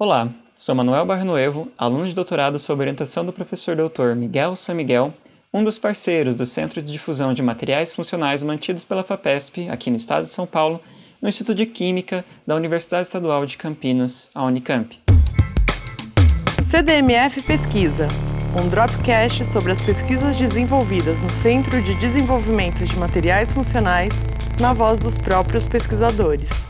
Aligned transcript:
Olá, 0.00 0.28
sou 0.54 0.76
Manuel 0.76 1.04
Barnoevo, 1.04 1.72
aluno 1.76 2.06
de 2.06 2.14
doutorado 2.14 2.56
sob 2.56 2.80
orientação 2.80 3.26
do 3.26 3.32
professor 3.32 3.74
doutor 3.74 4.14
Miguel 4.14 4.54
San 4.54 4.74
Miguel, 4.74 5.12
um 5.52 5.64
dos 5.64 5.76
parceiros 5.76 6.36
do 6.36 6.46
Centro 6.46 6.80
de 6.80 6.92
Difusão 6.92 7.34
de 7.34 7.42
Materiais 7.42 7.92
Funcionais 7.92 8.44
mantidos 8.44 8.84
pela 8.84 9.02
FAPESP, 9.02 9.68
aqui 9.68 9.90
no 9.90 9.96
estado 9.96 10.22
de 10.22 10.30
São 10.30 10.46
Paulo, 10.46 10.80
no 11.20 11.28
Instituto 11.28 11.56
de 11.56 11.66
Química 11.66 12.24
da 12.46 12.54
Universidade 12.54 13.08
Estadual 13.08 13.44
de 13.44 13.56
Campinas, 13.56 14.30
a 14.32 14.44
Unicamp. 14.44 14.96
CDMF 16.62 17.42
Pesquisa, 17.42 18.06
um 18.56 18.68
dropcast 18.68 19.46
sobre 19.46 19.72
as 19.72 19.80
pesquisas 19.80 20.38
desenvolvidas 20.38 21.24
no 21.24 21.30
Centro 21.30 21.82
de 21.82 21.96
Desenvolvimento 21.96 22.84
de 22.84 22.96
Materiais 22.96 23.52
Funcionais, 23.52 24.12
na 24.60 24.72
voz 24.72 25.00
dos 25.00 25.18
próprios 25.18 25.66
pesquisadores. 25.66 26.67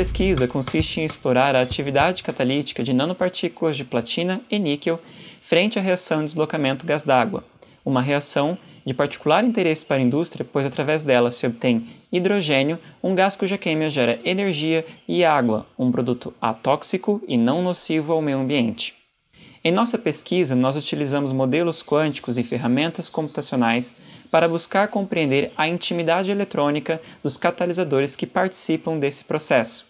Pesquisa 0.00 0.48
consiste 0.48 0.98
em 0.98 1.04
explorar 1.04 1.54
a 1.54 1.60
atividade 1.60 2.22
catalítica 2.22 2.82
de 2.82 2.94
nanopartículas 2.94 3.76
de 3.76 3.84
platina 3.84 4.40
e 4.50 4.58
níquel 4.58 4.98
frente 5.42 5.78
à 5.78 5.82
reação 5.82 6.20
de 6.20 6.28
deslocamento 6.28 6.86
gás 6.86 7.04
d'água, 7.04 7.44
uma 7.84 8.00
reação 8.00 8.56
de 8.82 8.94
particular 8.94 9.44
interesse 9.44 9.84
para 9.84 9.98
a 9.98 10.02
indústria, 10.02 10.42
pois 10.50 10.64
através 10.64 11.02
dela 11.02 11.30
se 11.30 11.46
obtém 11.46 11.86
hidrogênio, 12.10 12.78
um 13.02 13.14
gás 13.14 13.36
cuja 13.36 13.58
queima 13.58 13.90
gera 13.90 14.18
energia, 14.24 14.86
e 15.06 15.22
água, 15.22 15.66
um 15.78 15.92
produto 15.92 16.32
atóxico 16.40 17.20
e 17.28 17.36
não 17.36 17.60
nocivo 17.60 18.14
ao 18.14 18.22
meio 18.22 18.38
ambiente. 18.38 18.94
Em 19.62 19.70
nossa 19.70 19.98
pesquisa, 19.98 20.56
nós 20.56 20.76
utilizamos 20.76 21.30
modelos 21.30 21.82
quânticos 21.82 22.38
e 22.38 22.42
ferramentas 22.42 23.10
computacionais 23.10 23.94
para 24.30 24.48
buscar 24.48 24.88
compreender 24.88 25.52
a 25.58 25.68
intimidade 25.68 26.30
eletrônica 26.30 27.02
dos 27.22 27.36
catalisadores 27.36 28.16
que 28.16 28.26
participam 28.26 28.98
desse 28.98 29.24
processo. 29.24 29.89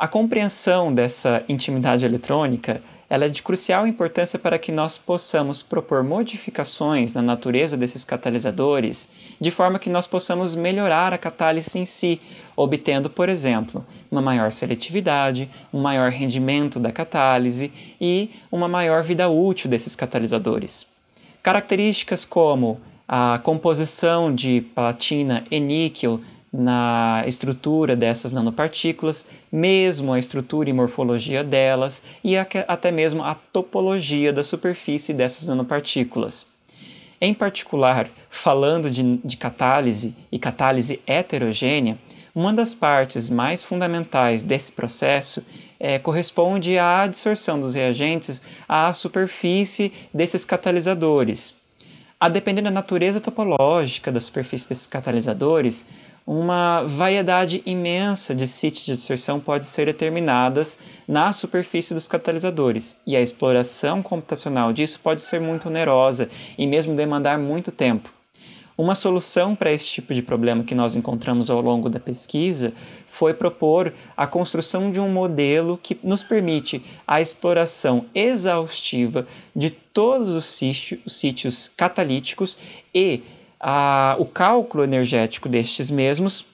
A 0.00 0.08
compreensão 0.08 0.94
dessa 0.94 1.44
intimidade 1.46 2.06
eletrônica 2.06 2.80
ela 3.06 3.26
é 3.26 3.28
de 3.28 3.42
crucial 3.42 3.86
importância 3.86 4.38
para 4.38 4.58
que 4.58 4.72
nós 4.72 4.96
possamos 4.96 5.60
propor 5.62 6.02
modificações 6.02 7.12
na 7.12 7.20
natureza 7.20 7.76
desses 7.76 8.02
catalisadores, 8.02 9.06
de 9.38 9.50
forma 9.50 9.78
que 9.78 9.90
nós 9.90 10.06
possamos 10.06 10.54
melhorar 10.54 11.12
a 11.12 11.18
catálise 11.18 11.78
em 11.78 11.84
si, 11.84 12.18
obtendo, 12.56 13.10
por 13.10 13.28
exemplo, 13.28 13.84
uma 14.10 14.22
maior 14.22 14.50
seletividade, 14.52 15.50
um 15.70 15.82
maior 15.82 16.10
rendimento 16.10 16.80
da 16.80 16.90
catálise 16.90 17.70
e 18.00 18.30
uma 18.50 18.68
maior 18.68 19.02
vida 19.02 19.28
útil 19.28 19.68
desses 19.68 19.94
catalisadores. 19.94 20.86
Características 21.42 22.24
como 22.24 22.80
a 23.06 23.38
composição 23.42 24.34
de 24.34 24.62
platina 24.74 25.44
e 25.50 25.60
níquel 25.60 26.22
na 26.52 27.22
estrutura 27.26 27.94
dessas 27.94 28.32
nanopartículas, 28.32 29.24
mesmo 29.50 30.12
a 30.12 30.18
estrutura 30.18 30.68
e 30.68 30.72
morfologia 30.72 31.44
delas 31.44 32.02
e 32.24 32.36
até 32.36 32.90
mesmo 32.90 33.22
a 33.22 33.34
topologia 33.34 34.32
da 34.32 34.42
superfície 34.42 35.12
dessas 35.14 35.46
nanopartículas. 35.46 36.46
Em 37.20 37.34
particular, 37.34 38.08
falando 38.30 38.90
de, 38.90 39.18
de 39.18 39.36
catálise 39.36 40.14
e 40.32 40.38
catálise 40.38 41.00
heterogênea, 41.06 41.98
uma 42.34 42.52
das 42.52 42.74
partes 42.74 43.28
mais 43.28 43.62
fundamentais 43.62 44.42
desse 44.42 44.72
processo 44.72 45.44
é, 45.78 45.98
corresponde 45.98 46.78
à 46.78 47.02
adsorção 47.02 47.60
dos 47.60 47.74
reagentes 47.74 48.40
à 48.68 48.92
superfície 48.92 49.92
desses 50.14 50.44
catalisadores. 50.44 51.54
A 52.18 52.28
depender 52.28 52.62
da 52.62 52.70
natureza 52.70 53.20
topológica 53.20 54.12
da 54.12 54.20
superfície 54.20 54.68
desses 54.68 54.86
catalisadores, 54.86 55.84
uma 56.32 56.84
variedade 56.84 57.60
imensa 57.66 58.32
de 58.32 58.46
sítios 58.46 58.84
de 58.84 58.94
distorção 58.94 59.40
pode 59.40 59.66
ser 59.66 59.86
determinadas 59.86 60.78
na 61.08 61.32
superfície 61.32 61.92
dos 61.92 62.06
catalisadores, 62.06 62.96
e 63.04 63.16
a 63.16 63.20
exploração 63.20 64.00
computacional 64.00 64.72
disso 64.72 65.00
pode 65.02 65.22
ser 65.22 65.40
muito 65.40 65.66
onerosa 65.66 66.30
e 66.56 66.68
mesmo 66.68 66.94
demandar 66.94 67.36
muito 67.36 67.72
tempo. 67.72 68.12
Uma 68.78 68.94
solução 68.94 69.56
para 69.56 69.72
esse 69.72 69.86
tipo 69.86 70.14
de 70.14 70.22
problema 70.22 70.62
que 70.62 70.72
nós 70.72 70.94
encontramos 70.94 71.50
ao 71.50 71.60
longo 71.60 71.90
da 71.90 71.98
pesquisa 71.98 72.72
foi 73.08 73.34
propor 73.34 73.92
a 74.16 74.24
construção 74.24 74.92
de 74.92 75.00
um 75.00 75.08
modelo 75.08 75.80
que 75.82 75.98
nos 76.00 76.22
permite 76.22 76.80
a 77.08 77.20
exploração 77.20 78.06
exaustiva 78.14 79.26
de 79.54 79.70
todos 79.70 80.28
os 80.28 80.46
sítios 81.08 81.72
catalíticos 81.76 82.56
e 82.94 83.20
a, 83.60 84.16
o 84.18 84.24
cálculo 84.24 84.82
energético 84.82 85.48
destes 85.48 85.90
mesmos, 85.90 86.46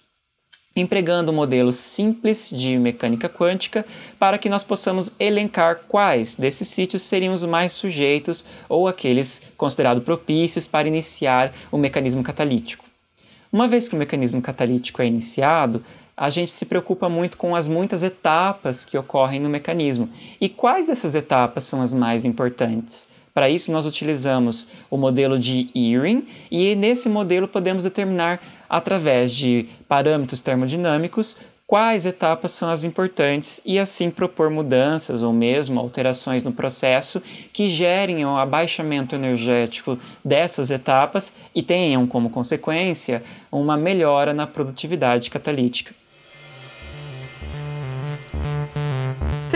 empregando 0.75 1.33
modelos 1.33 1.77
simples 1.77 2.51
de 2.51 2.77
mecânica 2.79 3.29
quântica 3.29 3.87
para 4.19 4.37
que 4.37 4.51
nós 4.51 4.63
possamos 4.63 5.11
elencar 5.19 5.83
quais 5.89 6.35
desses 6.35 6.69
sítios 6.69 7.03
seriam 7.03 7.33
os 7.33 7.45
mais 7.45 7.73
sujeitos 7.73 8.45
ou 8.69 8.87
aqueles 8.87 9.41
considerados 9.57 10.03
propícios 10.03 10.67
para 10.67 10.89
iniciar 10.89 11.55
o 11.73 11.79
mecanismo 11.79 12.23
catalítico. 12.23 12.85
Uma 13.57 13.67
vez 13.67 13.89
que 13.89 13.95
o 13.95 13.99
mecanismo 13.99 14.43
catalítico 14.43 15.01
é 15.01 15.07
iniciado, 15.07 15.83
a 16.15 16.29
gente 16.29 16.53
se 16.53 16.67
preocupa 16.67 17.09
muito 17.09 17.39
com 17.39 17.57
as 17.57 17.67
muitas 17.67 18.03
etapas 18.03 18.85
que 18.85 18.99
ocorrem 18.99 19.41
no 19.41 19.49
mecanismo. 19.49 20.11
E 20.39 20.47
quais 20.47 20.87
dessas 20.87 21.15
etapas 21.15 21.65
são 21.65 21.81
as 21.81 21.95
mais 21.95 22.27
importantes? 22.27 23.09
Para 23.33 23.49
isso, 23.49 23.73
nós 23.73 23.87
utilizamos 23.87 24.69
o 24.91 24.99
modelo 24.99 25.39
de 25.39 25.71
Earing 25.75 26.29
e 26.51 26.75
nesse 26.75 27.09
modelo 27.09 27.49
podemos 27.49 27.83
determinar, 27.83 28.43
através 28.69 29.33
de 29.33 29.67
parâmetros 29.89 30.43
termodinâmicos, 30.43 31.35
quais 31.67 32.07
etapas 32.07 32.53
são 32.53 32.71
as 32.71 32.85
importantes 32.85 33.61
e 33.65 33.79
assim 33.79 34.11
propor 34.11 34.51
mudanças 34.51 35.23
ou 35.23 35.33
mesmo 35.33 35.81
alterações 35.81 36.45
no 36.45 36.53
processo 36.53 37.21
que 37.53 37.69
gerem 37.69 38.25
o 38.25 38.37
abaixamento 38.37 39.15
energético 39.15 39.99
dessas 40.25 40.71
etapas 40.71 41.33
e 41.55 41.63
tenham 41.63 42.07
como 42.07 42.31
consequência 42.31 43.23
uma 43.51 43.77
melhora 43.77 44.33
na 44.33 44.47
produtividade 44.47 45.29
catalítica. 45.29 45.95